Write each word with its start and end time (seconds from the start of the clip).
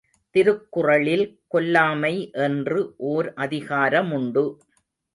திருக்குறளில், 0.35 1.23
கொல்லாமை 1.53 2.13
என்று 2.39 2.79
ஒர் 3.07 3.33
அதிகார 3.35 4.03
முண்டு. 4.03 4.45